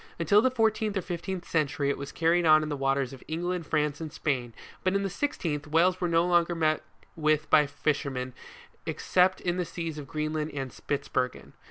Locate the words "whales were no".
5.67-6.25